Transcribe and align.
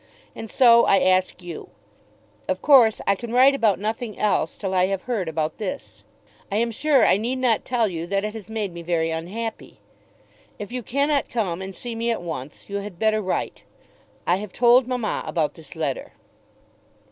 And 0.35 0.49
so 0.49 0.85
I 0.85 0.97
ask 1.01 1.43
you. 1.43 1.69
Of 2.47 2.63
course 2.63 3.01
I 3.05 3.13
can 3.13 3.33
write 3.33 3.53
about 3.53 3.77
nothing 3.77 4.17
else 4.17 4.55
till 4.57 4.73
I 4.73 4.87
have 4.87 5.03
heard 5.03 5.29
about 5.29 5.59
this. 5.59 6.03
I 6.51 6.55
am 6.55 6.71
sure 6.71 7.05
I 7.05 7.17
need 7.17 7.35
not 7.37 7.65
tell 7.65 7.87
you 7.87 8.07
that 8.07 8.25
it 8.25 8.33
has 8.33 8.49
made 8.49 8.73
me 8.73 8.81
very 8.81 9.11
unhappy. 9.11 9.79
If 10.57 10.71
you 10.71 10.81
cannot 10.81 11.29
come 11.29 11.61
and 11.61 11.75
see 11.75 11.93
me 11.93 12.09
at 12.09 12.23
once, 12.23 12.67
you 12.67 12.77
had 12.77 12.97
better 12.97 13.21
write. 13.21 13.63
I 14.25 14.37
have 14.37 14.51
told 14.51 14.87
mamma 14.87 15.23
about 15.27 15.53
this 15.53 15.75
letter. 15.75 16.13